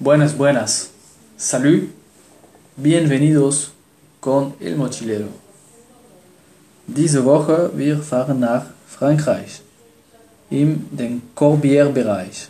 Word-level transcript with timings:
Buenas, 0.00 0.38
buenas. 0.38 0.90
Salut. 1.36 1.90
Bienvenidos 2.76 3.72
con 4.20 4.54
El 4.60 4.76
Mochilero. 4.76 5.26
Diese 6.86 7.24
Woche 7.24 7.72
wir 7.74 7.98
fahren 7.98 8.38
nach 8.38 8.66
Frankreich, 8.86 9.60
in 10.50 10.86
den 10.92 11.22
Corbière-Bereich. 11.34 12.48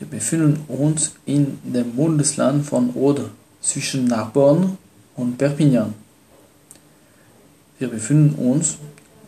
Wir 0.00 0.08
befinden 0.08 0.64
uns 0.66 1.12
in 1.24 1.60
dem 1.62 1.94
Bundesland 1.94 2.66
von 2.66 2.92
Aude 2.96 3.30
zwischen 3.60 4.06
Narbonne 4.06 4.76
und 5.14 5.38
Perpignan. 5.38 5.94
Wir 7.78 7.86
befinden 7.86 8.34
uns 8.34 8.76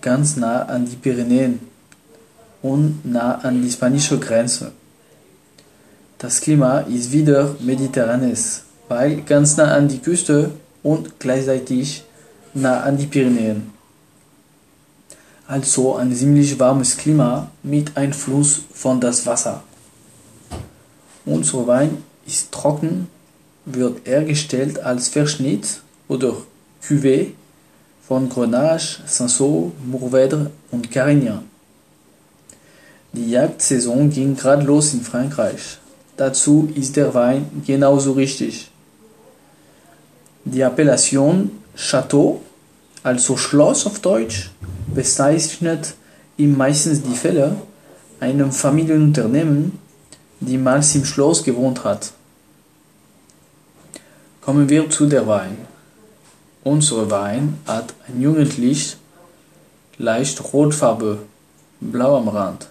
ganz 0.00 0.36
nah 0.36 0.64
an 0.64 0.86
die 0.86 0.96
Pyrenäen 0.96 1.60
und 2.62 3.04
nah 3.04 3.36
an 3.36 3.62
die 3.62 3.70
spanische 3.70 4.18
Grenze. 4.18 4.72
Das 6.24 6.40
Klima 6.40 6.78
ist 6.78 7.12
wieder 7.12 7.54
mediterranes, 7.60 8.62
weil 8.88 9.20
ganz 9.20 9.58
nah 9.58 9.74
an 9.74 9.88
die 9.88 9.98
Küste 9.98 10.52
und 10.82 11.20
gleichzeitig 11.20 12.02
nah 12.54 12.80
an 12.80 12.96
die 12.96 13.04
Pyrenäen. 13.04 13.70
Also 15.46 15.96
ein 15.96 16.16
ziemlich 16.16 16.58
warmes 16.58 16.96
Klima 16.96 17.50
mit 17.62 17.94
Einfluss 17.98 18.62
von 18.72 19.02
das 19.02 19.26
Wasser. 19.26 19.64
Unser 21.26 21.66
Wein 21.66 22.02
ist 22.26 22.50
trocken, 22.50 23.08
wird 23.66 24.06
hergestellt 24.06 24.78
als 24.78 25.08
Verschnitt 25.08 25.82
oder 26.08 26.38
Cuvée 26.82 27.32
von 28.08 28.30
Grenache, 28.30 29.02
Cinsault, 29.06 29.72
Mourvèdre 29.86 30.46
und 30.70 30.90
Carignan. 30.90 31.42
Die 33.12 33.28
Jagdsaison 33.28 34.08
ging 34.08 34.34
gerade 34.34 34.64
los 34.64 34.94
in 34.94 35.02
Frankreich. 35.02 35.80
Dazu 36.16 36.70
ist 36.74 36.96
der 36.96 37.12
Wein 37.14 37.62
genauso 37.66 38.12
richtig. 38.12 38.70
Die 40.44 40.60
Appellation 40.60 41.50
Chateau, 41.76 42.40
also 43.02 43.36
Schloss 43.36 43.86
auf 43.86 43.98
Deutsch, 43.98 44.50
bezeichnet 44.94 45.94
ihm 46.36 46.56
meistens 46.56 47.02
die 47.02 47.16
Fälle 47.16 47.56
einem 48.20 48.52
Familienunternehmen, 48.52 49.78
die 50.40 50.58
mal 50.58 50.82
im 50.94 51.04
Schloss 51.04 51.42
gewohnt 51.42 51.84
hat. 51.84 52.12
Kommen 54.40 54.68
wir 54.68 54.88
zu 54.90 55.06
der 55.06 55.26
Wein. 55.26 55.56
Unser 56.62 57.10
Wein 57.10 57.58
hat 57.66 57.94
ein 58.06 58.20
jugendlich 58.20 58.96
leicht 59.98 60.52
rotfarbe, 60.52 61.20
blau 61.80 62.16
am 62.18 62.28
Rand. 62.28 62.68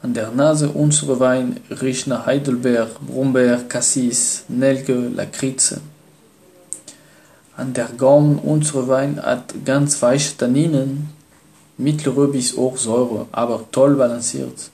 An 0.00 0.14
der 0.14 0.30
Nase 0.30 0.68
unserer 0.68 1.18
Wein 1.18 1.58
riecht 1.70 2.06
nach 2.06 2.26
Heidelbeer, 2.26 2.88
Brombeer, 3.04 3.64
Cassis, 3.68 4.44
Nelke, 4.48 4.94
Lakritze. 4.94 5.80
An 7.56 7.72
der 7.74 7.88
Gaumen 7.96 8.38
unserer 8.38 8.86
Wein 8.86 9.20
hat 9.20 9.54
ganz 9.64 10.00
weiche 10.00 10.36
Tanninen, 10.36 11.08
mittlere 11.76 12.28
bis 12.28 12.56
hoch 12.56 12.76
Säure, 12.76 13.26
aber 13.32 13.64
toll 13.72 13.96
balanciert. 13.96 14.70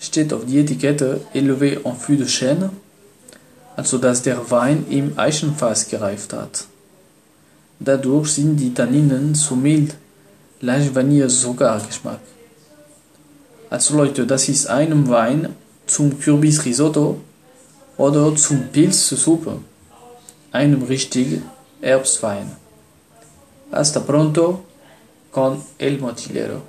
Steht 0.00 0.32
auf 0.32 0.46
die 0.46 0.58
Etikette 0.58 1.20
Élevé 1.32 1.78
en 1.84 1.94
fût 1.94 2.16
de 2.16 2.26
chêne, 2.26 2.70
also 3.76 3.98
dass 3.98 4.22
der 4.22 4.50
Wein 4.50 4.84
im 4.90 5.16
Eichenfass 5.16 5.88
gereift 5.88 6.32
hat. 6.32 6.64
Dadurch 7.78 8.32
sind 8.32 8.56
die 8.56 8.74
Tanninen 8.74 9.36
zu 9.36 9.54
mild, 9.54 9.94
leicht 10.60 10.92
Vanille-Zuckergeschmack. 10.92 12.18
Also 13.72 13.96
Leute, 13.96 14.26
das 14.26 14.50
ist 14.50 14.66
ein 14.66 15.08
Wein 15.08 15.56
zum 15.86 16.20
Kürbisrisotto 16.20 17.22
oder 17.96 18.36
zum 18.36 18.68
Pilzsuppe. 18.70 19.60
Einem 20.50 20.82
richtigen 20.82 21.44
Herbstwein. 21.80 22.54
Hasta 23.70 24.00
pronto 24.00 24.62
con 25.30 25.62
el 25.78 25.98
mochilero. 25.98 26.60